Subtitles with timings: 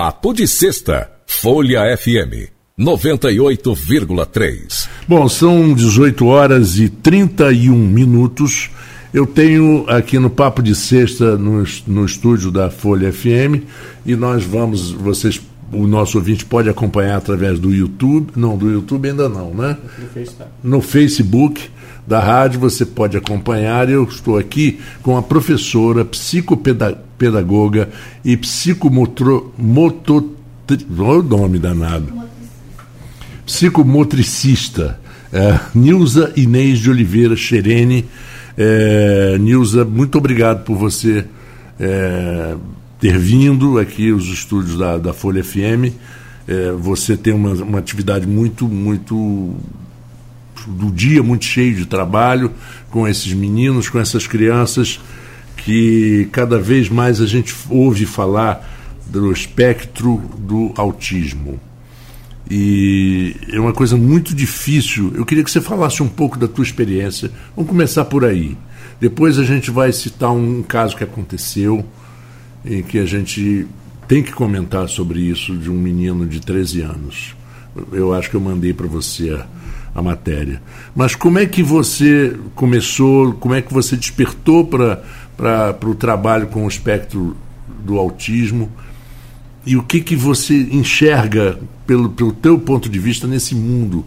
[0.00, 4.88] Papo de Sexta, Folha FM 98,3.
[5.08, 8.70] Bom, são 18 horas e 31 minutos.
[9.12, 13.64] Eu tenho aqui no Papo de Sexta, no, no estúdio da Folha FM,
[14.06, 15.40] e nós vamos, vocês,
[15.72, 18.32] o nosso ouvinte pode acompanhar através do YouTube.
[18.34, 19.76] Não, do YouTube ainda não, né?
[20.62, 21.70] No Facebook
[22.06, 23.88] da rádio você pode acompanhar.
[23.90, 27.90] Eu estou aqui com a professora, psicopedagoga
[28.24, 29.50] e psicomotor.
[30.98, 32.12] Olha o nome danado.
[33.44, 35.00] Psicomotricista,
[35.32, 38.06] é, Nilza Inês de Oliveira Xerene.
[38.56, 41.24] É, Nilza, muito obrigado por você
[41.78, 42.56] é,
[43.00, 45.94] ter vindo aqui aos estúdios da, da Folha FM.
[46.46, 49.54] É, você tem uma, uma atividade muito, muito
[50.66, 52.52] do dia muito cheio de trabalho
[52.90, 55.00] com esses meninos, com essas crianças
[55.56, 58.66] que cada vez mais a gente ouve falar
[59.06, 61.60] do espectro do autismo.
[62.50, 65.12] E é uma coisa muito difícil.
[65.14, 67.30] Eu queria que você falasse um pouco da tua experiência.
[67.54, 68.56] Vamos começar por aí.
[68.98, 71.84] Depois a gente vai citar um caso que aconteceu
[72.64, 73.66] em que a gente
[74.06, 77.36] tem que comentar sobre isso de um menino de 13 anos.
[77.92, 79.38] Eu acho que eu mandei para você
[79.94, 80.62] a matéria.
[80.94, 86.64] Mas como é que você começou, como é que você despertou para o trabalho com
[86.64, 87.36] o espectro
[87.84, 88.70] do autismo
[89.66, 94.04] e o que, que você enxerga pelo, pelo teu ponto de vista nesse mundo?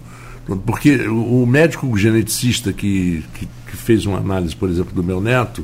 [0.65, 5.63] Porque o médico geneticista que, que, que fez uma análise, por exemplo, do meu neto,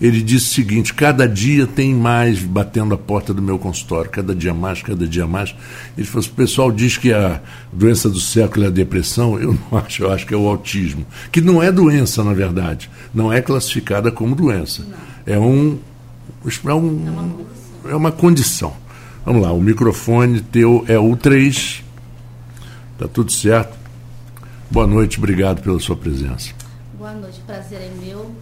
[0.00, 4.34] ele disse o seguinte: cada dia tem mais batendo a porta do meu consultório, cada
[4.34, 5.54] dia mais, cada dia mais.
[5.96, 7.40] Ele falou: o pessoal diz que a
[7.72, 11.04] doença do século é a depressão, eu não acho, eu acho que é o autismo,
[11.30, 14.86] que não é doença, na verdade, não é classificada como doença,
[15.26, 15.78] é um,
[16.64, 17.44] é um
[17.88, 18.72] é uma condição.
[19.24, 21.84] Vamos lá, o microfone teu é o 3.
[22.98, 23.78] Tá tudo certo?
[24.70, 26.52] Boa noite, obrigado pela sua presença.
[26.96, 28.34] Boa noite, prazer é meu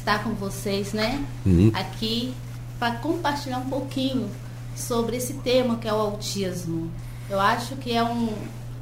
[0.00, 1.24] estar com vocês, né?
[1.46, 1.70] Uhum.
[1.74, 2.34] Aqui
[2.78, 4.28] para compartilhar um pouquinho
[4.74, 6.90] sobre esse tema que é o autismo.
[7.28, 8.34] Eu acho que é um,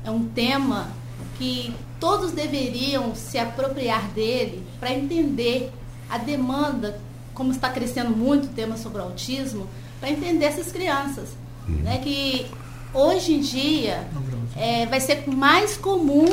[0.05, 0.91] é um tema
[1.37, 5.73] que todos deveriam se apropriar dele para entender
[6.09, 7.01] a demanda,
[7.35, 9.69] como está crescendo muito o tema sobre o autismo,
[10.00, 11.31] para entender essas crianças.
[11.69, 11.77] Uhum.
[11.77, 11.99] Né?
[11.99, 12.47] Que
[12.95, 14.09] hoje em dia
[14.56, 16.27] é, vai ser mais comum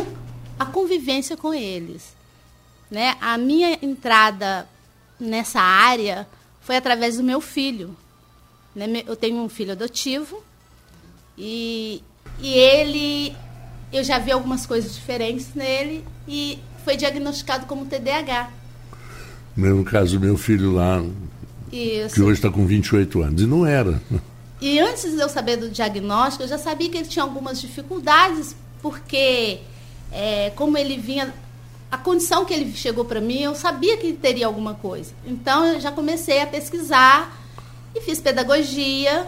[0.59, 2.15] a convivência com eles.
[2.89, 3.17] Né?
[3.19, 4.67] A minha entrada
[5.19, 6.27] nessa área
[6.61, 7.95] foi através do meu filho.
[8.75, 9.03] Né?
[9.07, 10.43] Eu tenho um filho adotivo
[11.37, 12.01] e,
[12.39, 13.35] e ele,
[13.91, 18.51] eu já vi algumas coisas diferentes nele e foi diagnosticado como TDAH.
[19.55, 21.03] No caso, meu filho lá,
[21.71, 22.15] Isso.
[22.15, 24.01] que hoje está com 28 anos, e não era.
[24.61, 28.55] E antes de eu saber do diagnóstico, eu já sabia que ele tinha algumas dificuldades,
[28.81, 29.59] porque
[30.11, 31.33] é, como ele vinha
[31.91, 35.13] a condição que ele chegou para mim, eu sabia que teria alguma coisa.
[35.25, 37.41] Então eu já comecei a pesquisar
[37.95, 39.27] e fiz pedagogia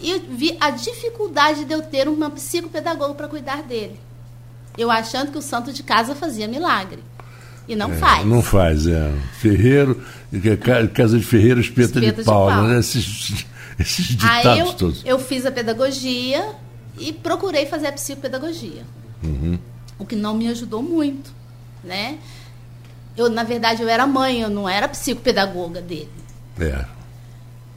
[0.00, 4.00] e vi a dificuldade de eu ter uma psicopedagoga para cuidar dele.
[4.76, 7.00] Eu achando que o santo de casa fazia milagre.
[7.68, 8.26] E não é, faz.
[8.26, 9.12] Não faz, é.
[9.38, 10.02] Ferreiro,
[10.92, 12.64] casa de ferreiro, espeta, espeta de, pau, de pau.
[12.64, 12.80] Né?
[12.80, 13.46] Esses,
[13.78, 15.02] esses ditados Aí eu, todos.
[15.04, 16.44] Eu fiz a pedagogia
[16.98, 18.82] e procurei fazer a psicopedagogia.
[19.22, 19.58] Uhum.
[19.98, 21.41] O que não me ajudou muito
[21.82, 22.18] né?
[23.16, 26.10] Eu, na verdade, eu era mãe, eu não era psicopedagoga dele.
[26.58, 26.84] É.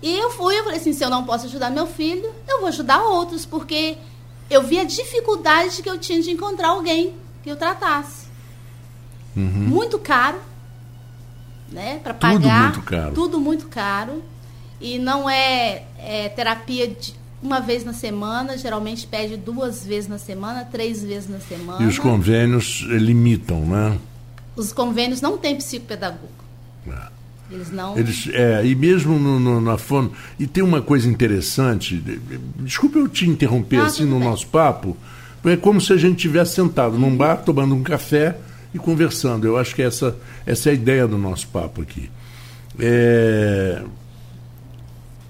[0.01, 2.69] E eu fui, eu falei assim, se eu não posso ajudar meu filho, eu vou
[2.69, 3.97] ajudar outros, porque
[4.49, 8.27] eu vi a dificuldade que eu tinha de encontrar alguém que eu tratasse.
[9.35, 9.43] Uhum.
[9.45, 10.39] Muito caro,
[11.72, 11.99] né?
[12.01, 12.39] Para pagar.
[12.39, 13.13] Tudo muito caro.
[13.13, 14.23] Tudo muito caro.
[14.79, 20.17] E não é, é terapia de uma vez na semana, geralmente pede duas vezes na
[20.17, 21.83] semana, três vezes na semana.
[21.83, 23.97] E os convênios limitam, né?
[24.56, 26.34] Os convênios não têm psicopedagogo.
[26.88, 27.16] É.
[27.51, 27.97] Eles não.
[27.97, 30.11] Eles, é, e mesmo no, no, na fono.
[30.39, 32.03] E tem uma coisa interessante,
[32.57, 34.28] desculpe eu te interromper ah, assim no bem.
[34.28, 34.97] nosso papo,
[35.43, 38.35] é como se a gente estivesse sentado num bar tomando um café
[38.73, 39.46] e conversando.
[39.46, 42.09] Eu acho que essa, essa é a ideia do nosso papo aqui.
[42.79, 43.84] É,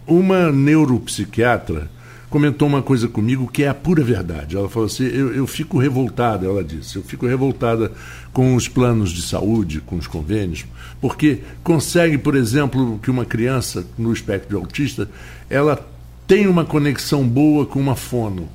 [0.08, 1.90] uma neuropsiquiatra
[2.36, 4.58] comentou uma coisa comigo que é a pura verdade.
[4.58, 7.94] Ela falou assim: eu, eu fico revoltada, ela disse, eu fico revoltada
[8.34, 10.66] com os planos de saúde, com os convênios,
[11.00, 15.10] porque consegue, por exemplo, que uma criança no espectro autista
[15.50, 15.80] ela
[16.28, 18.50] tem uma conexão boa com uma fono.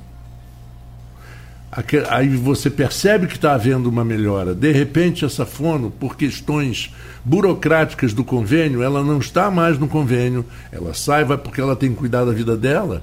[2.09, 4.53] Aí você percebe que está havendo uma melhora.
[4.53, 6.93] De repente, essa fono, por questões
[7.25, 11.89] burocráticas do convênio, ela não está mais no convênio, ela sai, vai porque ela tem
[11.89, 13.01] que cuidar da vida dela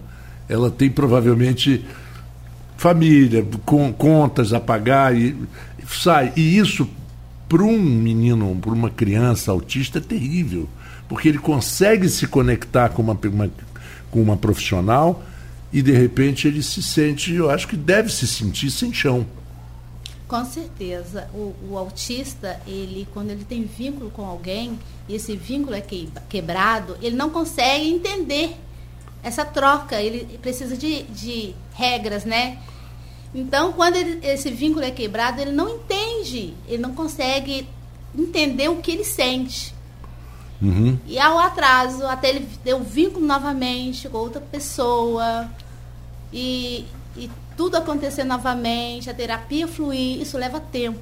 [0.49, 1.85] ela tem provavelmente
[2.77, 5.37] família, com, contas a pagar e
[5.87, 6.33] sai.
[6.37, 6.89] E isso
[7.49, 10.69] para um menino, para uma criança autista é terrível,
[11.09, 13.51] porque ele consegue se conectar com uma, uma,
[14.11, 15.23] com uma profissional
[15.73, 19.27] e de repente ele se sente, eu acho que deve se sentir sem chão.
[20.27, 21.27] Com certeza.
[21.33, 24.79] O, o, autista, ele, quando ele tem vínculo com alguém,
[25.09, 25.83] e esse vínculo é
[26.29, 28.55] quebrado, ele não consegue entender
[29.23, 30.01] essa troca.
[30.01, 32.59] Ele precisa de, de regras, né?
[33.35, 37.69] Então, quando ele, esse vínculo é quebrado, ele não entende, ele não consegue
[38.17, 39.75] entender o que ele sente.
[40.61, 40.99] Uhum.
[41.07, 45.49] E ao atraso, até ele ter o vínculo novamente com outra pessoa.
[46.33, 46.85] E,
[47.17, 51.01] e tudo acontecer novamente, a terapia fluir, isso leva tempo.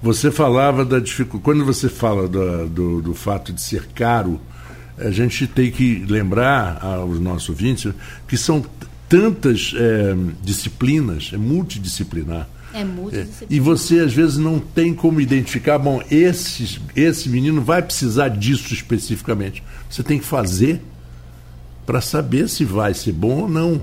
[0.00, 1.44] Você falava da dificuldade.
[1.44, 4.40] Quando você fala do, do, do, fato de ser caro,
[5.00, 7.92] a gente tem que lembrar aos nossos ouvintes
[8.26, 8.64] que são
[9.08, 12.48] tantas é, disciplinas, é multidisciplinar.
[12.74, 13.48] É multidisciplinar.
[13.50, 18.74] E você às vezes não tem como identificar, bom, esse, esse menino vai precisar disso
[18.74, 19.62] especificamente.
[19.88, 20.82] Você tem que fazer
[21.86, 23.80] para saber se vai ser bom ou não.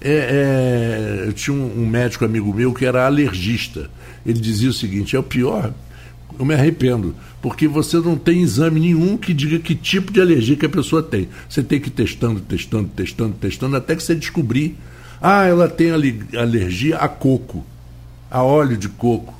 [0.00, 3.88] É, é, eu tinha um, um, médico amigo meu que era alergista.
[4.26, 5.72] Ele dizia o seguinte: é o pior,
[6.38, 10.56] eu me arrependo, porque você não tem exame nenhum que diga que tipo de alergia
[10.56, 11.28] que a pessoa tem.
[11.48, 14.76] Você tem que ir testando, testando, testando, testando, até que você descobrir.
[15.20, 17.64] Ah, ela tem alergia a coco,
[18.30, 19.34] a óleo de coco.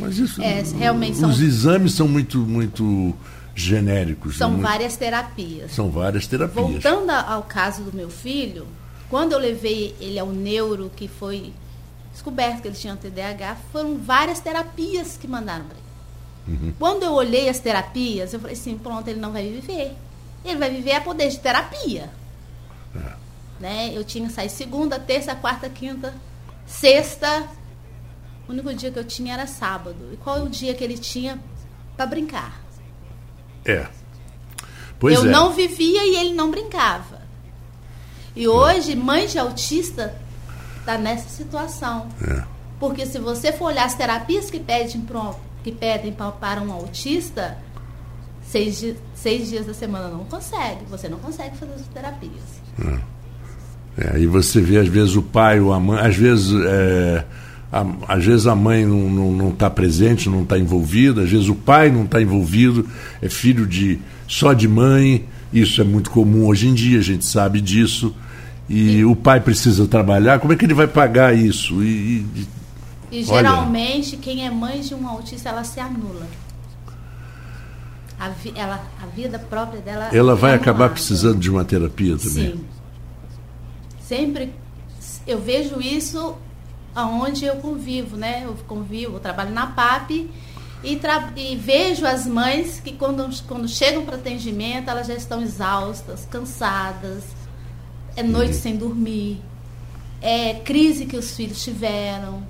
[0.00, 0.42] Mas isso.
[0.42, 1.30] É, realmente os são...
[1.30, 3.14] exames são muito, muito
[3.54, 4.36] genéricos.
[4.36, 4.62] São muito...
[4.62, 5.72] várias terapias.
[5.72, 6.66] São várias terapias.
[6.66, 8.66] Voltando ao caso do meu filho,
[9.08, 11.52] quando eu levei ele ao neuro, que foi
[12.12, 15.83] descoberto que ele tinha TDAH, foram várias terapias que mandaram para ele.
[16.46, 16.74] Uhum.
[16.78, 19.94] Quando eu olhei as terapias, eu falei assim, pronto, ele não vai viver.
[20.44, 22.10] Ele vai viver a poder de terapia.
[22.94, 23.12] É.
[23.58, 23.92] Né?
[23.94, 26.14] Eu tinha que sair segunda, terça, quarta, quinta,
[26.66, 27.48] sexta.
[28.46, 30.10] O único dia que eu tinha era sábado.
[30.12, 31.38] E qual é o dia que ele tinha
[31.96, 32.60] para brincar?
[33.64, 33.86] É.
[34.98, 35.30] Pois eu é.
[35.30, 37.22] não vivia e ele não brincava.
[38.36, 40.20] E hoje, mãe de autista
[40.80, 42.08] está nessa situação.
[42.22, 42.44] É.
[42.78, 47.58] Porque se você for olhar as terapias que pedem, pronto, que pedem para um autista,
[48.42, 50.84] seis, seis dias da semana não consegue.
[50.90, 52.62] Você não consegue fazer as terapias.
[52.80, 53.14] É.
[53.96, 57.24] É, e você vê, às vezes, o pai ou a mãe, às vezes, é,
[57.72, 61.54] a, às vezes a mãe não está tá presente, não está envolvida, às vezes o
[61.54, 62.86] pai não está envolvido,
[63.22, 67.24] é filho de só de mãe, isso é muito comum hoje em dia, a gente
[67.24, 68.14] sabe disso
[68.68, 71.82] e o pai precisa trabalhar, como é que ele vai pagar isso?
[71.82, 72.46] E, e,
[73.10, 76.26] e geralmente, olha, quem é mãe de um autista, ela se anula.
[78.18, 80.08] A, vi, ela, a vida própria dela.
[80.12, 82.52] Ela vai é acabar precisando de uma terapia também.
[82.52, 82.64] Sim.
[84.00, 84.52] Sempre
[85.26, 86.36] eu vejo isso
[86.94, 88.42] aonde eu convivo, né?
[88.44, 91.00] Eu convivo, eu trabalho na PAP e,
[91.36, 97.24] e vejo as mães que quando, quando chegam para atendimento, elas já estão exaustas, cansadas
[98.16, 98.60] é noite uhum.
[98.60, 99.40] sem dormir,
[100.20, 102.46] é crise que os filhos tiveram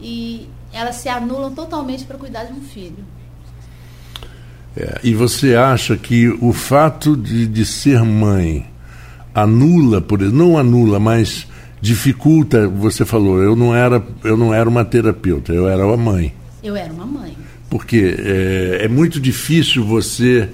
[0.00, 3.04] e elas se anulam totalmente para cuidar de um filho.
[4.76, 8.66] É, e você acha que o fato de, de ser mãe
[9.34, 11.46] anula, por não anula, mas
[11.80, 12.68] dificulta?
[12.68, 16.34] Você falou, eu não era, eu não era uma terapeuta, eu era uma mãe.
[16.62, 17.36] Eu era uma mãe.
[17.70, 20.48] Porque é, é muito difícil você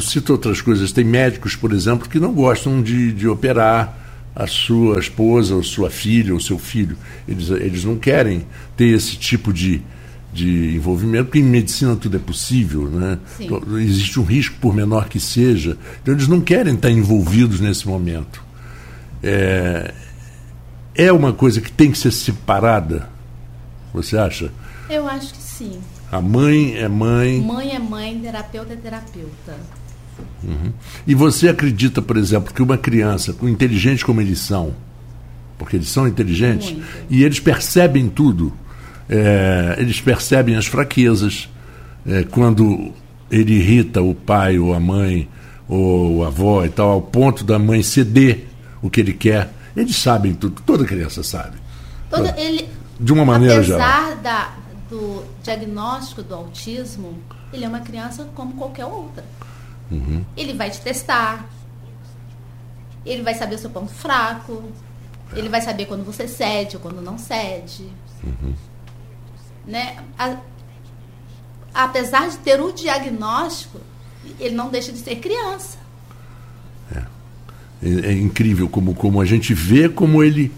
[0.00, 0.92] cito outras coisas.
[0.92, 3.96] Tem médicos, por exemplo, que não gostam de, de operar
[4.34, 6.96] a sua esposa, ou sua filha, ou seu filho.
[7.26, 9.82] Eles, eles não querem ter esse tipo de,
[10.32, 13.18] de envolvimento, porque em medicina tudo é possível, né?
[13.40, 15.76] Então, existe um risco, por menor que seja.
[16.02, 18.42] Então, eles não querem estar envolvidos nesse momento.
[19.22, 19.92] É,
[20.94, 23.08] é uma coisa que tem que ser separada,
[23.92, 24.52] você acha?
[24.88, 25.80] Eu acho que sim.
[26.10, 27.40] A mãe é mãe.
[27.40, 29.56] Mãe é mãe, terapeuta é terapeuta.
[30.42, 30.72] Uhum.
[31.06, 34.74] E você acredita, por exemplo, que uma criança, inteligente como eles são,
[35.58, 36.86] porque eles são inteligentes, Muito.
[37.10, 38.52] e eles percebem tudo,
[39.08, 41.48] é, eles percebem as fraquezas,
[42.06, 42.92] é, quando
[43.30, 45.28] ele irrita o pai ou a mãe
[45.68, 48.46] ou a avó e tal, ao ponto da mãe ceder
[48.80, 51.58] o que ele quer, eles sabem tudo, toda criança sabe.
[52.08, 54.12] Todo, ele, de uma maneira apesar geral.
[54.12, 54.58] Apesar
[54.88, 57.18] do diagnóstico do autismo,
[57.52, 59.24] ele é uma criança como qualquer outra.
[59.90, 60.24] Uhum.
[60.36, 61.48] Ele vai te testar.
[63.04, 64.62] Ele vai saber o seu ponto fraco.
[65.32, 65.38] É.
[65.38, 67.88] Ele vai saber quando você cede ou quando não cede.
[68.22, 68.54] Uhum.
[69.66, 69.96] Né?
[70.18, 70.36] A,
[71.74, 73.80] apesar de ter o diagnóstico,
[74.38, 75.78] ele não deixa de ser criança.
[76.94, 77.02] É.
[77.82, 80.52] É, é, incrível como, como a gente vê como ele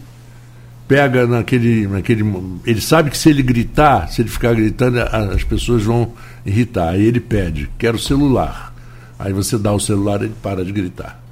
[0.89, 2.25] pega naquele, naquele.
[2.65, 6.13] Ele sabe que se ele gritar, se ele ficar gritando, as pessoas vão
[6.45, 6.91] irritar.
[6.91, 8.70] Aí ele pede, quero celular.
[9.21, 11.23] Aí você dá o celular e ele para de gritar.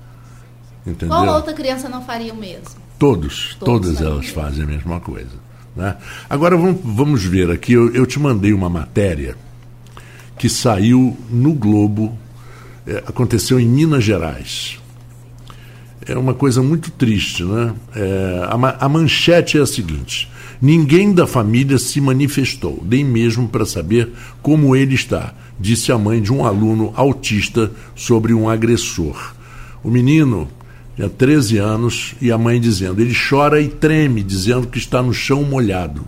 [0.86, 1.08] Entendeu?
[1.08, 2.76] Qual outra criança não faria o mesmo?
[2.98, 5.48] Todos, Todos todas elas fazem a mesma coisa.
[5.74, 5.96] Né?
[6.28, 9.36] Agora vamos, vamos ver aqui, eu, eu te mandei uma matéria
[10.36, 12.16] que saiu no Globo,
[12.86, 14.78] é, aconteceu em Minas Gerais.
[16.06, 17.74] É uma coisa muito triste, né?
[17.94, 20.30] É, a, a manchete é a seguinte:
[20.60, 24.10] ninguém da família se manifestou, nem mesmo para saber
[24.42, 29.34] como ele está, disse a mãe de um aluno autista sobre um agressor.
[29.82, 30.48] O menino
[30.96, 35.14] tinha 13 anos e a mãe dizendo: ele chora e treme, dizendo que está no
[35.14, 36.04] chão molhado.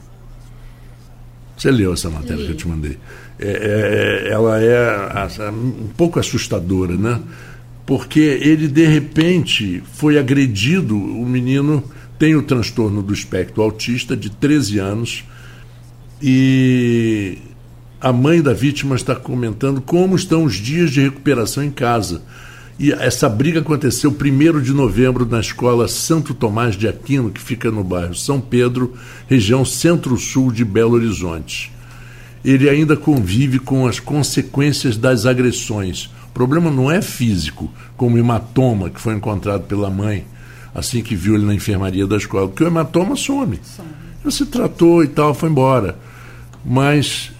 [1.57, 2.97] Você leu essa matéria que eu te mandei?
[3.39, 7.21] É, é, ela é um pouco assustadora, né?
[7.87, 10.97] Porque ele, de repente, foi agredido.
[10.97, 11.85] O menino
[12.21, 15.25] tem o transtorno do espectro autista, de 13 anos,
[16.21, 17.39] e
[17.99, 22.23] a mãe da vítima está comentando como estão os dias de recuperação em casa.
[22.79, 27.71] E essa briga aconteceu 1 de novembro na escola Santo Tomás de Aquino, que fica
[27.71, 28.93] no bairro São Pedro,
[29.27, 31.73] região centro-sul de Belo Horizonte
[32.45, 36.07] ele ainda convive com as consequências das agressões.
[36.31, 40.25] O problema não é físico, como hematoma que foi encontrado pela mãe
[40.75, 43.61] assim que viu ele na enfermaria da escola, porque o hematoma some.
[43.63, 43.89] some.
[44.25, 45.99] Você tratou e tal, foi embora.
[46.65, 47.33] Mas.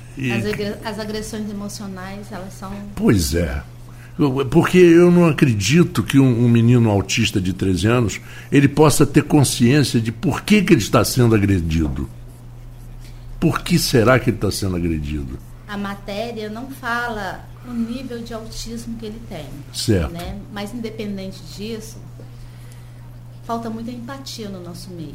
[0.85, 2.73] As, agressões emocionais, elas são.
[2.95, 3.63] Pois é.
[4.51, 8.21] Porque eu não acredito que um, um, menino autista de 13 anos
[8.53, 12.09] ele possa ter consciência de por que, que ele está sendo agredido.
[13.39, 15.39] Por que será que ele está sendo agredido?
[15.67, 19.47] A matéria não fala o nível de autismo que ele tem.
[19.73, 20.13] Certo.
[20.13, 20.39] Né?
[20.53, 21.97] Mas, independente disso,
[23.45, 25.15] falta muita empatia no nosso meio.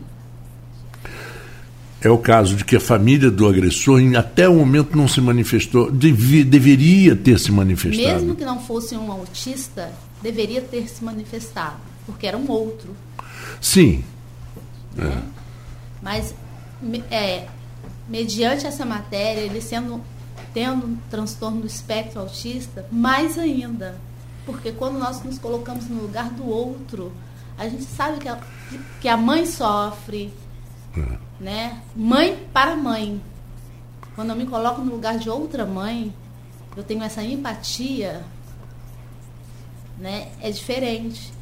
[2.01, 5.91] É o caso de que a família do agressor, até o momento, não se manifestou,
[5.91, 8.21] dev, deveria ter se manifestado.
[8.21, 9.91] Mesmo que não fosse um autista,
[10.21, 12.95] deveria ter se manifestado, porque era um outro.
[13.59, 14.03] Sim.
[14.95, 15.05] Né?
[15.05, 15.21] É.
[16.01, 16.35] Mas
[17.09, 17.47] é,
[18.07, 20.01] mediante essa matéria, ele sendo
[20.55, 23.97] tendo um transtorno do espectro autista, mais ainda.
[24.45, 27.11] Porque quando nós nos colocamos no lugar do outro,
[27.57, 28.39] a gente sabe que a,
[29.01, 30.33] que a mãe sofre,
[30.97, 31.17] é.
[31.39, 31.81] né?
[31.95, 33.21] Mãe para mãe.
[34.15, 36.13] Quando eu me coloco no lugar de outra mãe,
[36.75, 38.23] eu tenho essa empatia,
[39.97, 40.29] né?
[40.41, 41.33] É diferente.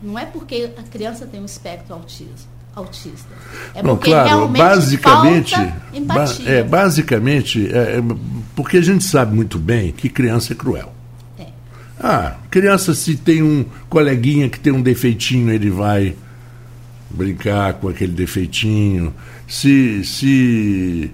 [0.00, 3.28] Não é porque a criança tem um espectro autismo autista.
[3.74, 5.54] É Não, claro, basicamente,
[6.04, 8.02] ba é, basicamente, é, é,
[8.54, 10.92] porque a gente sabe muito bem que criança é cruel.
[12.00, 16.14] Ah, criança se tem um coleguinha que tem um defeitinho, ele vai
[17.10, 19.12] brincar com aquele defeitinho.
[19.48, 21.10] Se, se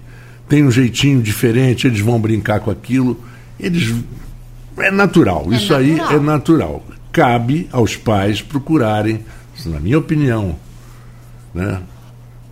[0.47, 3.19] tem um jeitinho diferente, eles vão brincar com aquilo.
[3.59, 3.93] Eles
[4.77, 5.79] é natural, é isso natural.
[5.79, 6.85] aí é natural.
[7.11, 9.25] Cabe aos pais procurarem,
[9.65, 10.57] na minha opinião,
[11.53, 11.81] né,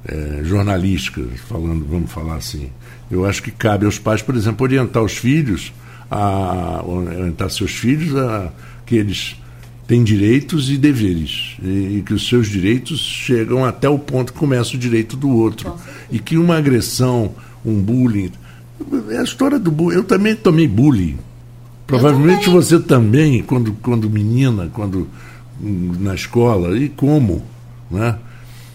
[0.06, 2.70] é, jornalísticas, falando, vamos falar assim.
[3.12, 5.74] Eu acho que cabe aos pais, por exemplo, orientar os filhos,
[6.14, 8.52] a, orientar seus filhos a
[8.86, 9.36] que eles
[9.88, 14.40] têm direitos e deveres e, e que os seus direitos chegam até o ponto que
[14.40, 15.76] começa o direito do outro
[16.12, 17.34] e que uma agressão,
[17.66, 18.32] um bullying,
[19.10, 19.98] é a história do bullying.
[19.98, 21.18] Eu também tomei bullying.
[21.86, 22.62] Provavelmente também.
[22.62, 25.08] você também, quando, quando menina, quando
[25.62, 27.44] na escola, e como,
[27.90, 28.18] né?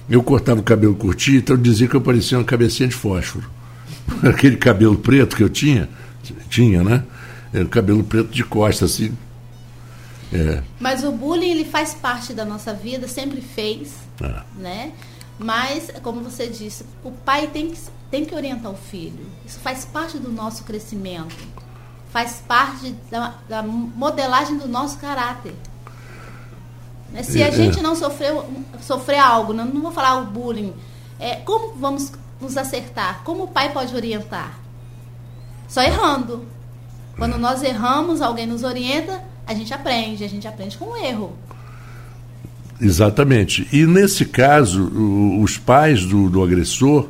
[0.09, 3.45] Eu cortava o cabelo curtinho, então dizia que eu parecia uma cabecinha de fósforo.
[4.23, 5.89] Aquele cabelo preto que eu tinha,
[6.49, 7.03] tinha, né?
[7.53, 9.17] Era cabelo preto de costa, assim.
[10.33, 10.63] É.
[10.79, 14.45] Mas o bullying, ele faz parte da nossa vida, sempre fez, ah.
[14.57, 14.93] né?
[15.39, 17.79] Mas, como você disse, o pai tem que,
[18.11, 19.27] tem que orientar o filho.
[19.47, 21.37] Isso faz parte do nosso crescimento.
[22.11, 25.55] Faz parte da, da modelagem do nosso caráter.
[27.13, 27.23] Né?
[27.23, 27.83] Se a é, gente é.
[27.83, 28.51] não sofreu,
[28.81, 30.75] sofrer algo, não, não vou falar o bullying,
[31.19, 33.23] é, como vamos nos acertar?
[33.25, 34.59] Como o pai pode orientar?
[35.69, 36.47] Só errando.
[37.19, 41.37] Quando nós erramos, alguém nos orienta, a gente aprende, a gente aprende com o erro.
[42.81, 43.67] Exatamente.
[43.73, 44.89] E nesse caso,
[45.43, 47.09] os pais do, do agressor,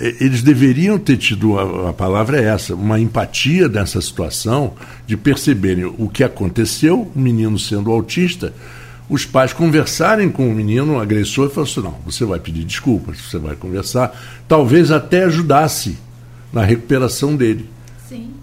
[0.00, 4.74] eles deveriam ter tido, a, a, palavra é essa, uma empatia dessa situação,
[5.06, 8.52] de perceberem o que aconteceu, o menino sendo autista,
[9.08, 12.64] os pais conversarem com o menino, o agressor, e falar assim, não, você vai pedir
[12.64, 14.12] desculpas, você vai conversar,
[14.48, 15.96] talvez até ajudasse
[16.52, 17.68] na recuperação dele.
[18.08, 18.37] Sim.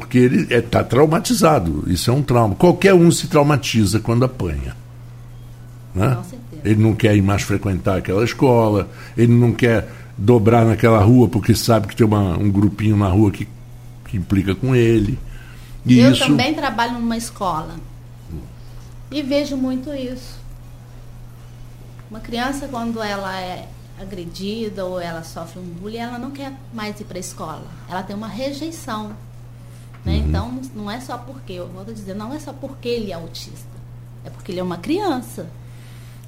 [0.00, 2.54] Porque ele está é, tá traumatizado, isso é um trauma.
[2.54, 4.76] Qualquer um se traumatiza quando apanha.
[5.94, 6.18] Né?
[6.64, 9.88] Ele não quer ir mais frequentar aquela escola, ele não quer
[10.18, 13.48] dobrar naquela rua porque sabe que tem uma, um grupinho na rua que,
[14.06, 15.18] que implica com ele.
[15.84, 16.26] E eu isso...
[16.26, 17.76] também trabalho numa escola
[19.10, 20.38] e vejo muito isso.
[22.10, 27.00] Uma criança, quando ela é agredida ou ela sofre um bullying, ela não quer mais
[27.00, 27.66] ir para a escola.
[27.88, 29.16] Ela tem uma rejeição.
[30.06, 30.12] Né?
[30.12, 30.28] Uhum.
[30.28, 33.76] Então, não é só porque, eu vou dizer, não é só porque ele é autista.
[34.24, 35.50] É porque ele é uma criança.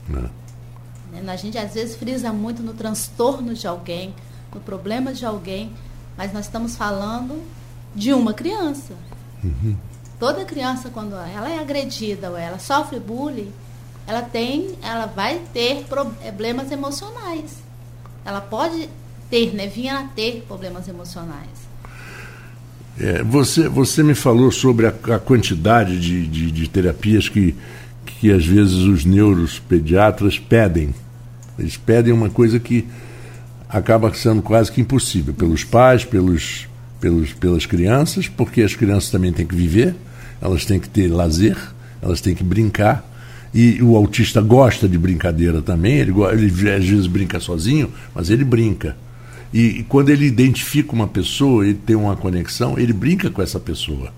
[0.08, 0.28] Né?
[1.26, 4.12] A gente às vezes frisa muito no transtorno de alguém,
[4.52, 5.72] no problema de alguém,
[6.16, 7.40] mas nós estamos falando
[7.94, 8.94] de uma criança.
[9.44, 9.76] Uhum.
[10.18, 13.52] Toda criança, quando ela é agredida ou ela sofre bullying,
[14.06, 17.58] ela tem, ela vai ter problemas emocionais.
[18.24, 18.90] Ela pode
[19.30, 21.67] ter, né, vir a ter problemas emocionais.
[23.00, 27.54] É, você, você me falou sobre a, a quantidade de, de, de, terapias que,
[28.04, 30.92] que às vezes os neuropediatras pedem.
[31.56, 32.84] Eles pedem uma coisa que
[33.68, 36.66] acaba sendo quase que impossível pelos pais, pelos,
[37.00, 39.94] pelos, pelas crianças, porque as crianças também têm que viver,
[40.40, 41.56] elas têm que ter lazer,
[42.02, 43.06] elas têm que brincar.
[43.54, 48.44] E o autista gosta de brincadeira também, ele, ele às vezes brinca sozinho, mas ele
[48.44, 48.96] brinca.
[49.52, 53.58] E, e, quando ele identifica uma pessoa, ele tem uma conexão, ele brinca com essa
[53.58, 54.12] pessoa.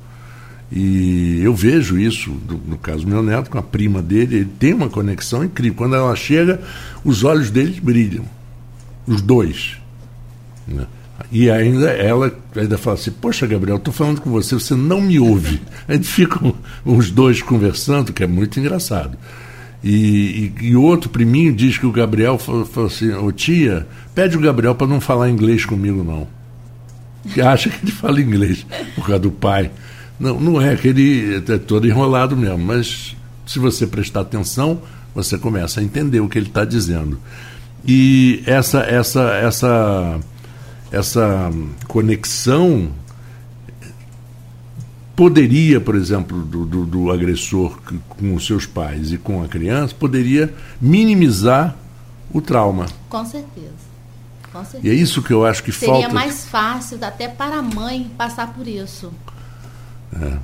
[0.73, 2.31] E eu vejo isso,
[2.67, 5.77] no, caso do meu neto, com a prima dele, ele tem uma conexão incrível.
[5.77, 6.61] Quando ela chega,
[7.05, 8.25] os olhos dele brilham.
[9.07, 9.79] Os dois.
[10.67, 10.87] Né?
[11.33, 15.19] E ainda ela ainda fala assim, poxa Gabriel, estou falando com você, você não me
[15.19, 15.61] ouve.
[15.87, 19.19] A gente ficam os dois conversando, que é muito engraçado.
[19.83, 24.37] E, e, e outro priminho diz que o Gabriel falou, falou assim, ô tia, pede
[24.37, 26.29] o Gabriel para não falar inglês comigo não.
[27.33, 29.71] Que acha que ele fala inglês por causa do pai.
[30.19, 34.83] Não, não é que ele é todo enrolado mesmo, mas se você prestar atenção,
[35.15, 37.19] você começa a entender o que ele está dizendo.
[37.87, 40.21] E essa, essa, essa
[40.91, 41.51] essa
[41.87, 42.91] conexão
[45.21, 47.79] poderia, por exemplo, do, do, do, agressor
[48.09, 51.77] com os seus pais e com a criança, poderia minimizar
[52.33, 52.87] o trauma.
[53.11, 53.69] Com certeza.
[54.51, 54.87] Com certeza.
[54.87, 56.09] E é isso que eu acho que Seria falta.
[56.09, 59.13] Seria mais fácil até para a mãe passar por isso.
[60.19, 60.39] É.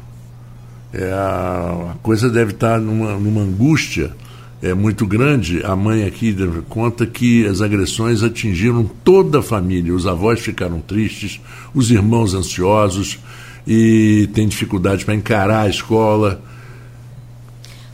[1.04, 4.14] é a, coisa deve estar numa, numa angústia
[4.60, 5.64] é muito grande.
[5.64, 6.36] A mãe aqui
[6.68, 9.94] conta que as agressões atingiram toda a família.
[9.94, 11.40] Os avós ficaram tristes,
[11.72, 13.18] os irmãos ansiosos
[13.66, 16.40] e tem dificuldade para encarar a escola.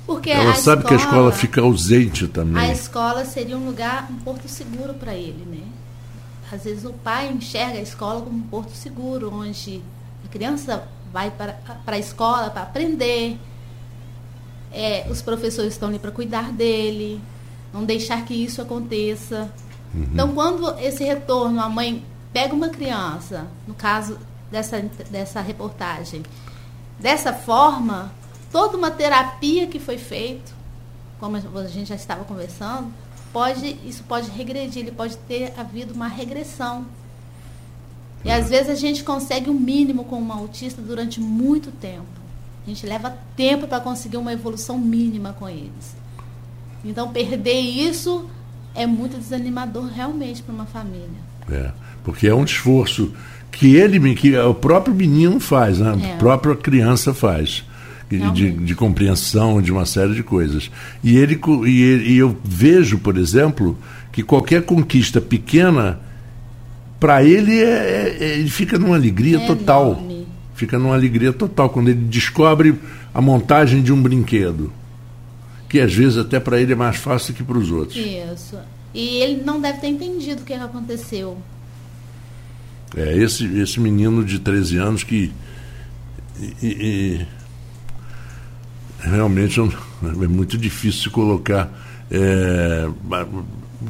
[0.07, 2.63] Porque Ela sabe escola, que a escola fica ausente também.
[2.63, 5.63] A escola seria um lugar, um porto seguro para ele, né?
[6.53, 9.81] Às vezes o pai enxerga a escola como um porto seguro, onde
[10.23, 11.55] a criança vai para,
[11.85, 13.39] para a escola para aprender,
[14.71, 17.21] é, os professores estão ali para cuidar dele,
[17.73, 19.51] não deixar que isso aconteça.
[19.95, 20.09] Uhum.
[20.13, 24.19] Então, quando esse retorno, a mãe pega uma criança, no caso
[24.53, 26.23] dessa, dessa reportagem,
[27.01, 28.13] dessa forma,
[28.53, 30.53] toda uma terapia que foi feita,
[31.19, 32.93] como a gente já estava conversando,
[33.33, 36.87] pode, isso pode regredir, ele pode ter havido uma regressão.
[38.25, 42.07] E às vezes a gente consegue o um mínimo com um autista durante muito tempo.
[42.65, 45.97] A gente leva tempo para conseguir uma evolução mínima com eles.
[46.85, 48.29] Então, perder isso
[48.75, 51.33] é muito desanimador realmente para uma família.
[51.51, 51.73] É,
[52.05, 53.13] porque é um esforço
[53.53, 55.97] que ele, que o próprio menino faz, né?
[56.03, 56.15] É.
[56.15, 57.65] a própria criança faz.
[58.35, 60.71] De, de, compreensão de uma série de coisas.
[61.03, 63.79] E, ele, e, e eu vejo, por exemplo,
[64.13, 65.99] que qualquer conquista pequena,
[67.01, 69.93] para ele, é, é, ele fica numa alegria é total.
[69.93, 70.13] Enorme
[70.63, 72.79] fica numa alegria total quando ele descobre
[73.13, 74.73] a montagem de um brinquedo,
[75.69, 77.97] que às vezes até para ele é mais fácil que para os outros.
[77.97, 78.57] Isso.
[78.95, 81.37] E ele não deve ter entendido o que aconteceu.
[82.97, 85.33] É, esse, esse menino de 13 anos que.
[86.63, 87.27] E, e,
[89.01, 91.71] realmente é muito difícil colocar.
[92.11, 92.89] É,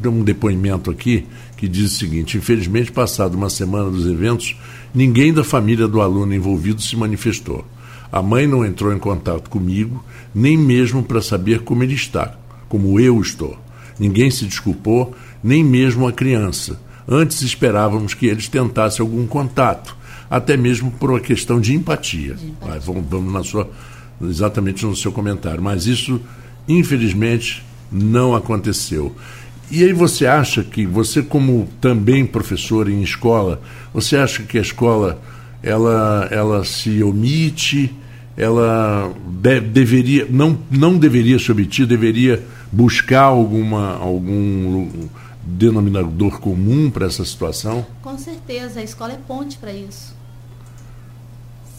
[0.04, 4.56] um depoimento aqui que diz o seguinte: infelizmente, passado uma semana dos eventos,
[4.94, 7.64] ninguém da família do aluno envolvido se manifestou.
[8.10, 12.36] A mãe não entrou em contato comigo, nem mesmo para saber como ele está,
[12.68, 13.56] como eu estou.
[13.98, 16.78] Ninguém se desculpou, nem mesmo a criança.
[17.08, 19.96] Antes esperávamos que eles tentassem algum contato,
[20.30, 22.34] até mesmo por uma questão de empatia.
[22.34, 22.80] De empatia.
[22.80, 23.68] Vamos, vamos na sua,
[24.22, 25.62] exatamente no seu comentário.
[25.62, 26.20] Mas isso,
[26.68, 29.14] infelizmente, não aconteceu.
[29.70, 33.60] E aí você acha que você como também professor em escola,
[33.92, 35.20] você acha que a escola
[35.62, 37.94] ela ela se omite,
[38.36, 39.10] ela
[39.40, 44.88] de, deveria não não deveria se omitir, deveria buscar alguma, algum
[45.42, 47.84] denominador comum para essa situação?
[48.02, 50.14] Com certeza, a escola é ponte para isso.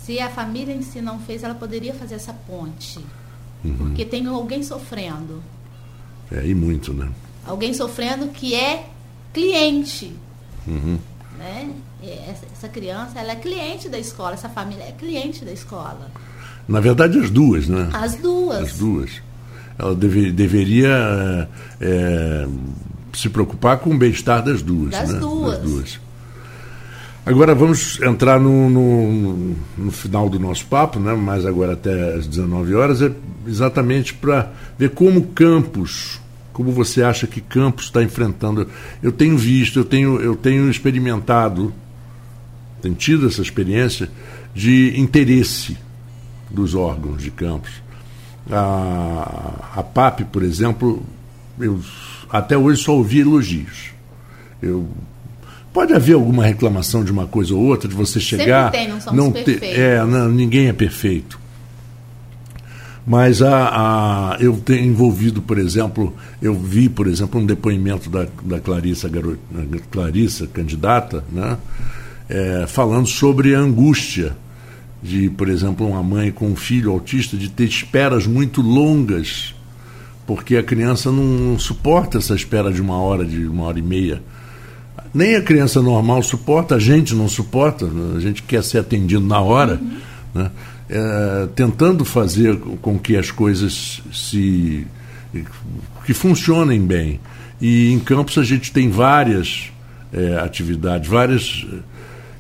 [0.06, 3.00] Se a família em si não fez, ela poderia fazer essa ponte.
[3.64, 3.76] Uhum.
[3.78, 5.42] Porque tem alguém sofrendo.
[6.32, 7.10] É, e muito, né?
[7.46, 8.90] Alguém sofrendo que é
[9.34, 10.14] cliente.
[10.68, 10.98] Uhum.
[11.38, 11.74] Né?
[12.52, 16.12] Essa, criança, ela é cliente da escola, essa família é cliente da escola.
[16.68, 17.90] Na verdade, as duas, né?
[17.94, 18.64] As duas.
[18.64, 19.22] As duas.
[19.78, 21.50] Ela deve, deveria
[21.80, 22.48] é,
[23.14, 24.92] se preocupar com o bem-estar das duas.
[24.92, 25.20] Das, né?
[25.20, 25.58] duas.
[25.58, 26.00] das duas.
[27.26, 31.14] Agora vamos entrar no, no, no, final do nosso papo, né?
[31.14, 33.14] mas agora até às 19 horas, é
[33.48, 36.20] exatamente para ver como Campos,
[36.52, 38.68] como você acha que Campos está enfrentando.
[39.02, 41.74] Eu tenho visto, eu tenho, eu tenho experimentado,
[42.82, 44.10] tenho tido essa experiência
[44.54, 45.78] de interesse
[46.52, 47.72] dos órgãos de Campos.
[48.52, 51.02] A, a PAP, por exemplo,
[51.58, 51.80] eu
[52.34, 53.92] até hoje só ouvi elogios.
[54.62, 54.90] Eu
[55.74, 58.66] Pode haver alguma reclamação de uma coisa ou outra, de você chegar.
[58.66, 59.80] Sempre tem, não somos não perfeitos.
[59.80, 61.40] é, não, ninguém é perfeito.
[63.06, 68.28] Mas a, a, eu tenho envolvido, por exemplo, eu vi, por exemplo, um depoimento da,
[68.44, 69.40] da Clarissa, Garot,
[69.92, 71.58] Clarissa, candidata, né,
[72.30, 74.38] é, falando sobre a angústia
[75.02, 79.53] de, por exemplo, uma mãe com um filho autista de ter esperas muito longas,
[80.26, 84.22] porque a criança não, suporta essa espera de uma hora, de uma hora e meia
[85.14, 89.40] nem a criança normal suporta, a gente não suporta, a gente quer ser atendido na
[89.40, 89.98] hora, uhum.
[90.34, 90.52] né?
[90.90, 94.88] é, tentando fazer com que as coisas se
[96.06, 97.20] que funcionem bem.
[97.62, 99.72] E em Campos a gente tem várias
[100.12, 101.66] é, atividades, várias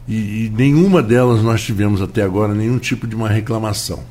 [0.07, 4.03] e, e, nenhuma delas nós tivemos até agora nenhum tipo de uma reclamação.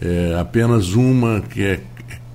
[0.00, 1.80] É, apenas uma que é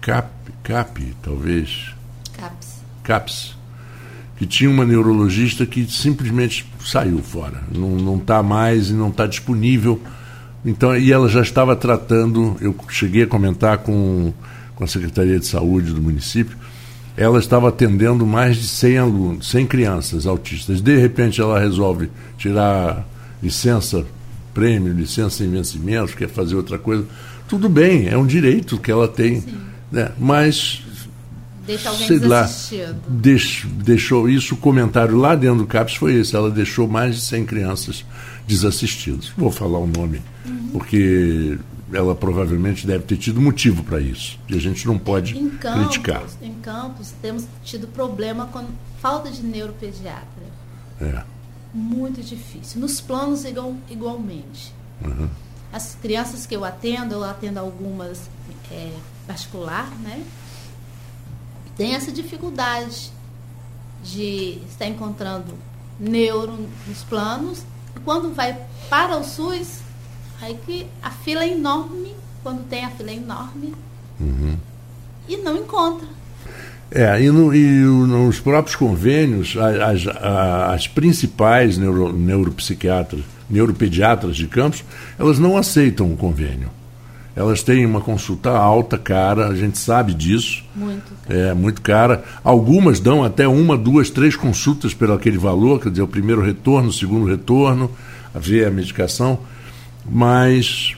[0.01, 0.29] CAP,
[0.63, 1.93] CAP talvez.
[2.33, 2.81] CAPS.
[3.03, 3.57] CAPS
[4.37, 9.99] que tinha uma neurologista que simplesmente saiu fora, não está mais e não está disponível.
[10.63, 14.31] Então, e ela já estava tratando, eu cheguei a comentar com,
[14.75, 16.55] com a Secretaria de Saúde do município,
[17.15, 20.81] ela estava atendendo mais de 100 alunos, 100 crianças autistas.
[20.81, 23.07] De repente ela resolve tirar
[23.41, 24.05] licença
[24.53, 27.05] prêmio, licença em vencimento, quer fazer outra coisa.
[27.47, 29.43] Tudo bem, é um direito que ela tem.
[29.91, 30.11] Né?
[30.17, 30.83] Mas
[31.67, 32.49] Deixa alguém sei lá,
[33.09, 37.21] deix, deixou isso, o comentário lá dentro do CAPS foi esse, ela deixou mais de
[37.21, 38.05] 100 crianças
[38.47, 39.33] desassistidas.
[39.37, 40.69] Vou falar o nome, uhum.
[40.71, 41.59] porque
[41.91, 44.39] ela provavelmente deve ter tido motivo para isso.
[44.47, 46.23] E a gente não pode em campos, criticar.
[46.41, 48.65] Em Campos, temos tido problema com
[49.01, 50.47] falta de neuropediatra.
[51.01, 51.21] É.
[51.73, 52.79] Muito difícil.
[52.79, 54.73] Nos planos, igual, igualmente.
[55.03, 55.27] Uhum.
[55.71, 58.29] As crianças que eu atendo, eu atendo algumas
[58.71, 58.91] é,
[59.27, 60.23] particular, né?
[61.77, 63.11] tem essa dificuldade
[64.03, 65.53] de estar encontrando
[65.99, 67.63] neuro nos planos.
[67.95, 68.57] E quando vai
[68.89, 69.79] para o SUS,
[70.41, 73.73] aí que a fila é enorme, quando tem a fila é enorme,
[74.19, 74.57] uhum.
[75.29, 76.07] e não encontra.
[76.89, 84.85] É, e, no, e nos próprios convênios, as, as, principais neuro, neuropsiquiatras, neuropediatras de campos,
[85.19, 86.69] elas não aceitam o convênio
[87.37, 90.63] elas têm uma consulta alta, cara, a gente sabe disso.
[90.75, 91.13] Muito.
[91.29, 92.23] É, muito cara.
[92.43, 96.89] Algumas dão até uma, duas, três consultas pelo aquele valor, quer dizer, o primeiro retorno,
[96.89, 97.91] o segundo retorno,
[98.33, 99.37] a ver a medicação.
[100.03, 100.95] Mas,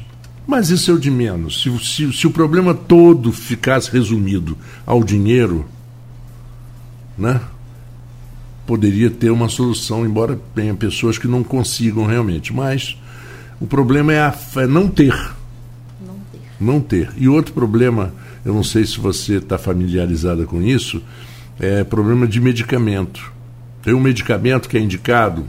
[0.47, 1.62] mas isso é o de menos.
[1.62, 5.65] Se, se, se o problema todo ficasse resumido ao dinheiro,
[7.17, 7.41] né?
[8.65, 12.54] Poderia ter uma solução, embora tenha pessoas que não consigam realmente.
[12.54, 12.97] Mas
[13.60, 15.13] o problema é, a, é não ter
[16.60, 17.12] não ter.
[17.17, 21.02] E outro problema, eu não sei se você está familiarizada com isso,
[21.60, 23.32] é problema de medicamento.
[23.82, 25.41] Tem um medicamento que é indicado,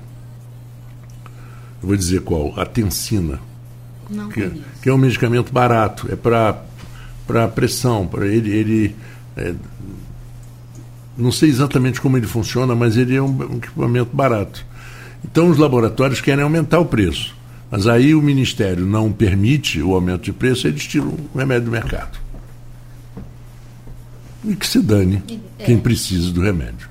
[1.83, 3.40] eu vou dizer qual, a tensina.
[4.09, 4.51] Não que,
[4.83, 8.96] que é um medicamento barato, é para pressão, para ele, ele
[9.37, 9.55] é,
[11.16, 14.64] não sei exatamente como ele funciona, mas ele é um, um equipamento barato.
[15.25, 17.37] Então os laboratórios querem aumentar o preço.
[17.71, 21.71] Mas aí o Ministério não permite o aumento de preço, eles tiram o remédio do
[21.71, 22.19] mercado.
[24.45, 25.23] E que se dane
[25.59, 25.65] é.
[25.65, 26.89] quem precisa do remédio.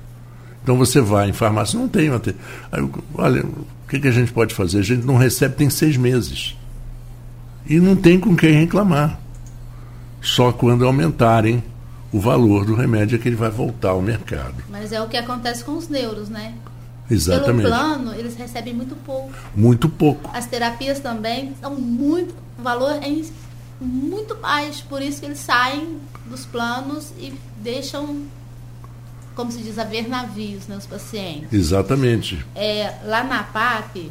[0.62, 2.08] Então você vai em farmácia, não tem.
[2.10, 4.78] Aí, olha, o que, que a gente pode fazer?
[4.78, 6.56] A gente não recebe tem seis meses.
[7.66, 9.20] E não tem com quem reclamar.
[10.22, 11.62] Só quando aumentarem
[12.12, 14.54] o valor do remédio é que ele vai voltar ao mercado.
[14.68, 16.54] Mas é o que acontece com os neuros, né?
[17.10, 17.62] Exatamente.
[17.62, 19.32] Pelo plano, eles recebem muito pouco.
[19.54, 20.30] Muito pouco.
[20.32, 22.34] As terapias também são muito.
[22.58, 23.08] O valor é
[23.80, 28.24] muito baixo, por isso que eles saem dos planos e deixam,
[29.34, 31.52] como se diz, a ver navios, né, os pacientes.
[31.52, 32.44] Exatamente.
[32.54, 34.10] É, lá na PAP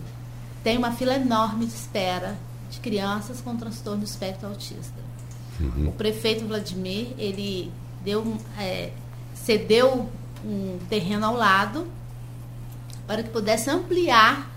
[0.64, 2.36] tem uma fila enorme de espera
[2.70, 5.00] de crianças com transtorno do espectro autista.
[5.60, 5.90] Uhum.
[5.90, 7.72] O prefeito Vladimir, ele
[8.04, 8.92] deu, é,
[9.34, 10.10] cedeu
[10.46, 11.88] um terreno ao lado
[13.10, 14.56] para que pudesse ampliar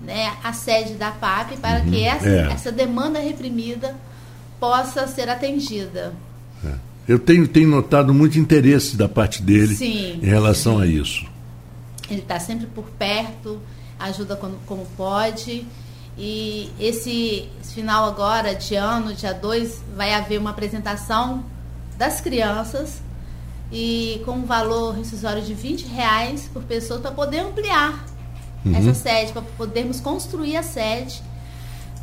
[0.00, 1.90] né, a sede da PAP para uhum.
[1.90, 2.52] que essa, é.
[2.52, 3.96] essa demanda reprimida
[4.60, 6.14] possa ser atendida.
[6.64, 6.74] É.
[7.08, 10.82] Eu tenho, tenho notado muito interesse da parte dele sim, em relação sim.
[10.82, 11.26] a isso.
[12.08, 13.60] Ele está sempre por perto,
[13.98, 15.66] ajuda como, como pode.
[16.16, 21.44] E esse, esse final agora de ano, dia 2, vai haver uma apresentação
[21.96, 23.02] das crianças
[23.70, 28.04] e com um valor rescisório de 20 reais por pessoa para poder ampliar
[28.64, 28.74] uhum.
[28.74, 31.22] essa sede, para podermos construir a sede,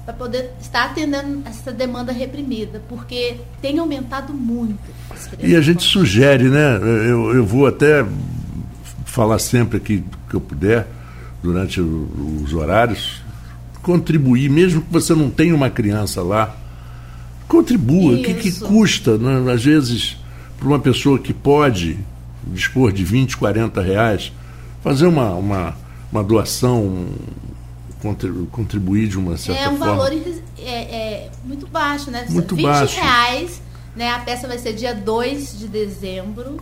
[0.06, 4.80] para poder estar atendendo essa demanda reprimida, porque tem aumentado muito.
[5.40, 6.78] E a gente sugere, né?
[6.78, 8.06] Eu, eu vou até
[9.06, 10.88] falar sempre aqui que eu puder,
[11.42, 13.22] durante o, os horários,
[13.82, 16.56] contribuir, mesmo que você não tenha uma criança lá,
[17.48, 18.14] contribua.
[18.14, 19.52] O que, que custa, né?
[19.52, 20.18] às vezes,
[20.66, 22.00] para uma pessoa que pode
[22.48, 24.34] dispor de 20, 40 reais,
[24.82, 25.78] fazer uma, uma,
[26.12, 27.06] uma doação,
[28.52, 29.86] contribuir de uma certa forma.
[29.86, 30.12] É um valor
[30.58, 32.26] é, é, muito baixo, né?
[32.32, 33.00] Muito 20 baixo.
[33.00, 33.62] reais,
[33.96, 34.10] né?
[34.10, 36.58] A peça vai ser dia 2 de dezembro,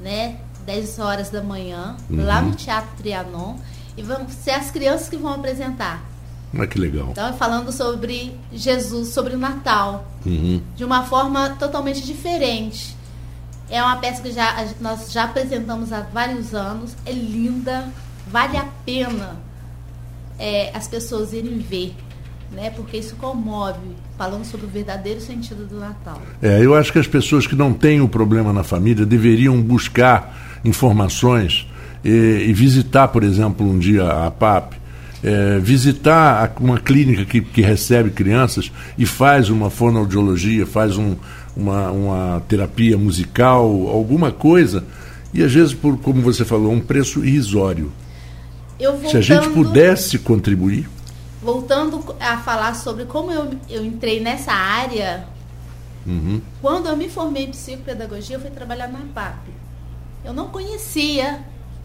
[0.00, 0.36] né?
[0.66, 2.24] 10 horas da manhã, uhum.
[2.24, 3.56] lá no Teatro Trianon.
[3.96, 6.04] E vão ser as crianças que vão apresentar.
[6.52, 7.08] Mas que legal.
[7.12, 10.60] Então, falando sobre Jesus, sobre o Natal, uhum.
[10.74, 12.97] de uma forma totalmente diferente.
[13.70, 17.88] É uma peça que já, nós já apresentamos há vários anos, é linda,
[18.30, 19.36] vale a pena
[20.38, 21.94] é, as pessoas irem ver,
[22.50, 22.70] né?
[22.70, 23.78] porque isso comove,
[24.16, 26.20] falando sobre o verdadeiro sentido do Natal.
[26.40, 30.60] É, eu acho que as pessoas que não têm o problema na família deveriam buscar
[30.64, 31.66] informações
[32.04, 34.74] e, e visitar, por exemplo, um dia a PAP,
[35.22, 41.16] é, visitar uma clínica que, que, recebe crianças e faz uma fonoaudiologia, faz um,
[41.58, 44.84] uma, uma terapia musical, alguma coisa,
[45.34, 47.92] e às vezes, por, como você falou, um preço irrisório.
[48.78, 50.88] Voltando, Se a gente pudesse contribuir.
[51.42, 55.26] Voltando a falar sobre como eu, eu entrei nessa área,
[56.06, 56.40] uhum.
[56.62, 59.48] quando eu me formei em psicopedagogia, eu fui trabalhar na PAP.
[60.24, 61.40] Eu não conhecia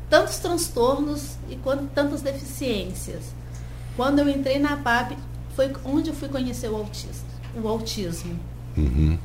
[0.10, 3.24] tantos transtornos e quanto, tantas deficiências.
[3.96, 5.18] Quando eu entrei na PAP,
[5.56, 8.40] foi onde eu fui conhecer o autismo, o autismo
[8.78, 9.18] uhum.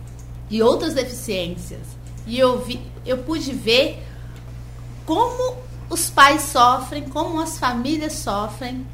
[0.50, 1.80] E outras deficiências.
[2.26, 4.02] E eu vi, eu pude ver
[5.06, 5.56] como
[5.88, 8.86] os pais sofrem, como as famílias sofrem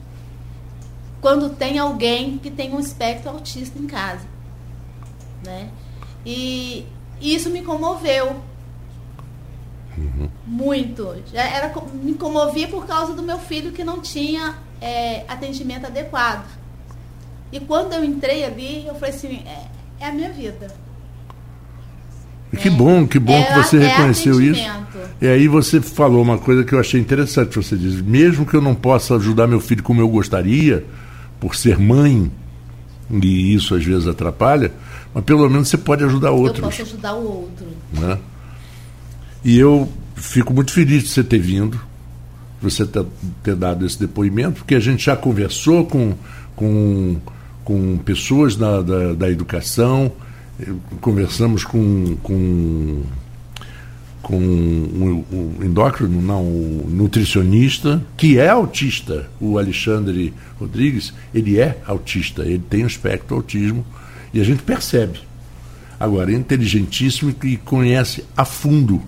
[1.21, 4.27] quando tem alguém que tem um espectro autista em casa,
[5.45, 5.71] né?
[6.25, 6.87] E,
[7.21, 8.43] isso me comoveu,
[9.97, 10.29] Uhum.
[10.45, 11.23] Muito.
[11.33, 16.47] Era, me comovia por causa do meu filho que não tinha é, atendimento adequado.
[17.53, 19.69] E quando eu entrei ali, eu falei assim, é,
[20.01, 20.75] é a minha vida.
[22.55, 24.69] Que bom, que bom é, que você reconheceu isso.
[25.21, 27.57] E aí você falou uma coisa que eu achei interessante.
[27.57, 30.85] Você diz, mesmo que eu não possa ajudar meu filho como eu gostaria,
[31.41, 32.31] por ser mãe,
[33.11, 34.73] e isso às vezes atrapalha,
[35.13, 36.59] mas pelo menos você pode ajudar outros.
[36.59, 37.67] Eu posso ajudar o outro.
[37.93, 38.19] Né?
[39.45, 41.79] E eu fico muito feliz de você ter vindo,
[42.61, 43.05] você ter,
[43.43, 46.15] ter dado esse depoimento, porque a gente já conversou com,
[46.57, 47.17] com,
[47.63, 50.11] com pessoas da, da, da educação,
[51.01, 53.03] conversamos com, com,
[54.23, 61.79] com o, o endócrino, não, o nutricionista, que é autista, o Alexandre Rodrigues, ele é
[61.87, 63.85] autista, ele tem um espectro autismo,
[64.33, 65.21] e a gente percebe.
[65.99, 69.01] Agora, é inteligentíssimo e conhece a fundo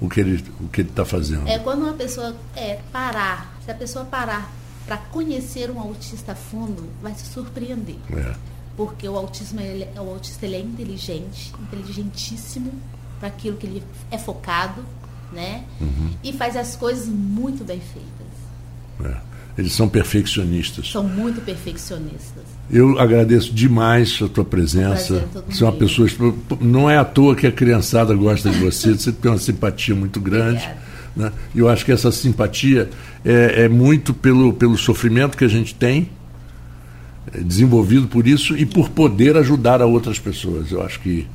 [0.00, 1.46] o que ele o que ele está fazendo.
[1.46, 4.50] É quando uma pessoa é parar, se a pessoa parar
[4.86, 7.96] para conhecer um autista a fundo, vai se surpreender.
[8.12, 8.34] É.
[8.80, 12.72] Porque o autismo ele, o autista ele é inteligente, inteligentíssimo
[13.18, 14.82] para aquilo que ele é focado,
[15.30, 15.64] né?
[15.78, 16.08] Uhum.
[16.24, 19.14] E faz as coisas muito bem feitas.
[19.14, 19.20] É.
[19.58, 20.90] Eles são perfeccionistas.
[20.90, 22.42] São muito perfeccionistas.
[22.70, 25.28] Eu agradeço demais a tua presença.
[25.46, 26.08] Você é uma pessoa.
[26.58, 30.18] Não é à toa que a criançada gosta de você, você tem uma simpatia muito
[30.18, 30.66] grande.
[31.14, 31.30] Né?
[31.54, 32.88] E eu acho que essa simpatia
[33.22, 36.08] é, é, muito pelo, pelo sofrimento que a gente tem,
[37.42, 40.70] desenvolvido por isso, e por poder ajudar a outras pessoas.
[40.70, 41.26] Eu acho que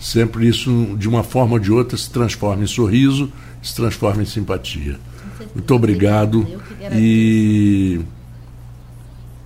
[0.00, 3.30] sempre isso, de uma forma ou de outra, se transforma em sorriso,
[3.62, 4.98] se transforma em simpatia.
[5.54, 6.46] Muito obrigado.
[6.92, 8.00] E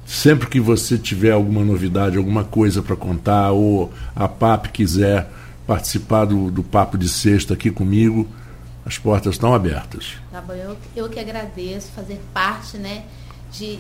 [0.09, 5.31] Sempre que você tiver alguma novidade, alguma coisa para contar, ou a PAP quiser
[5.67, 8.27] participar do, do Papo de Sexta aqui comigo,
[8.87, 10.15] as portas estão abertas.
[10.33, 13.05] Tá bom, eu, eu que agradeço fazer parte né,
[13.53, 13.79] de,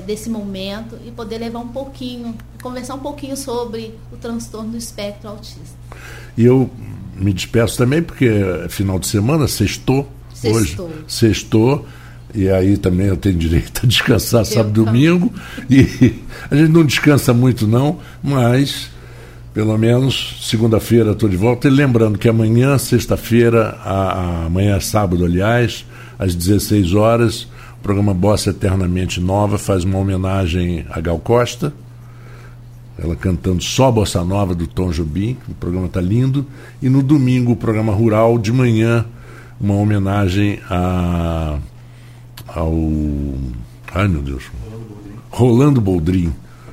[0.00, 5.28] desse momento e poder levar um pouquinho, conversar um pouquinho sobre o transtorno do espectro
[5.28, 5.76] autista.
[6.36, 6.70] E eu
[7.16, 10.86] me despeço também, porque é final de semana, sextou, sextou.
[10.86, 11.86] hoje, sextou,
[12.34, 15.32] e aí também eu tenho direito a descansar sábado e domingo,
[15.70, 16.14] e
[16.50, 18.90] a gente não descansa muito não, mas
[19.54, 21.68] pelo menos segunda-feira estou de volta.
[21.68, 23.78] E lembrando que amanhã, sexta-feira,
[24.46, 25.86] amanhã é sábado, aliás,
[26.18, 27.46] às 16 horas,
[27.84, 31.70] programa Bossa Eternamente Nova faz uma homenagem a Gal Costa.
[32.98, 36.46] Ela cantando só Bossa Nova do Tom Jobim, o programa está lindo.
[36.80, 39.04] E no domingo, o programa Rural, de manhã,
[39.60, 41.58] uma homenagem a,
[42.48, 42.74] ao.
[43.94, 44.44] Ai meu Deus!
[45.28, 46.32] Rolando Boldrin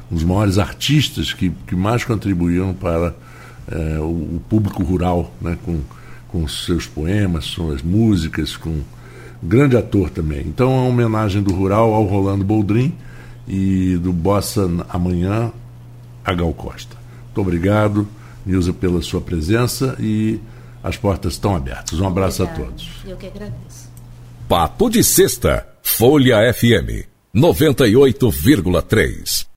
[0.10, 3.14] um dos maiores artistas que, que mais contribuíram para
[3.70, 5.80] é, o, o, público rural, né, com,
[6.30, 8.82] com seus poemas, suas músicas, com
[9.42, 10.42] grande ator também.
[10.42, 12.94] Então, é uma homenagem do rural ao Rolando Boldrin
[13.48, 15.52] e do Bossa Amanhã
[16.24, 16.96] a Gal Costa.
[17.26, 18.08] Muito obrigado,
[18.46, 20.40] Nilza, pela sua presença e
[20.84, 22.00] as portas estão abertas.
[22.00, 22.68] Um abraço Obrigada.
[22.68, 22.90] a todos.
[23.06, 23.90] Eu que agradeço.
[24.48, 29.48] Papo de Sexta, Folha FM 98,3.